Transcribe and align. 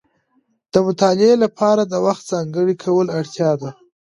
د 0.71 0.73
مطالعې 0.85 1.33
لپاره 1.43 1.81
د 1.85 1.93
وخت 2.05 2.23
ځانګړی 2.31 2.75
کولو 2.83 3.09
اړتیا 3.19 3.51
ده. 3.61 3.69